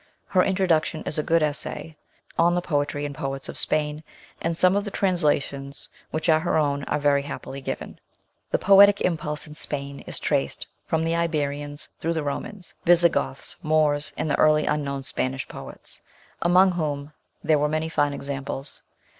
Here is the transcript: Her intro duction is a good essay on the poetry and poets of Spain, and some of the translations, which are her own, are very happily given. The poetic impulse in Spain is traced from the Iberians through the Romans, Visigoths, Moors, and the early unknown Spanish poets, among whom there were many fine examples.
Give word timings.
Her 0.25 0.41
intro 0.41 0.65
duction 0.65 1.05
is 1.07 1.19
a 1.19 1.21
good 1.21 1.43
essay 1.43 1.95
on 2.35 2.55
the 2.55 2.61
poetry 2.61 3.05
and 3.05 3.13
poets 3.13 3.47
of 3.47 3.55
Spain, 3.55 4.03
and 4.41 4.57
some 4.57 4.75
of 4.75 4.83
the 4.83 4.89
translations, 4.89 5.89
which 6.09 6.27
are 6.27 6.39
her 6.39 6.57
own, 6.57 6.83
are 6.85 6.97
very 6.97 7.21
happily 7.21 7.61
given. 7.61 7.99
The 8.49 8.57
poetic 8.57 9.01
impulse 9.01 9.45
in 9.45 9.53
Spain 9.53 9.99
is 10.07 10.17
traced 10.17 10.65
from 10.87 11.03
the 11.03 11.15
Iberians 11.15 11.87
through 11.99 12.13
the 12.13 12.23
Romans, 12.23 12.73
Visigoths, 12.83 13.57
Moors, 13.61 14.11
and 14.17 14.27
the 14.27 14.39
early 14.39 14.65
unknown 14.65 15.03
Spanish 15.03 15.47
poets, 15.47 16.01
among 16.41 16.71
whom 16.71 17.13
there 17.43 17.59
were 17.59 17.69
many 17.69 17.87
fine 17.87 18.11
examples. 18.11 18.81